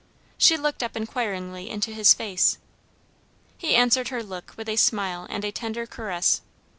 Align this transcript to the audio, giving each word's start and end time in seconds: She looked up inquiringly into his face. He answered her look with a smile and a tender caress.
She 0.35 0.57
looked 0.57 0.81
up 0.81 0.97
inquiringly 0.97 1.69
into 1.69 1.91
his 1.93 2.11
face. 2.15 2.57
He 3.55 3.75
answered 3.75 4.07
her 4.07 4.23
look 4.23 4.51
with 4.57 4.67
a 4.67 4.75
smile 4.75 5.27
and 5.29 5.45
a 5.45 5.51
tender 5.51 5.85
caress. 5.85 6.41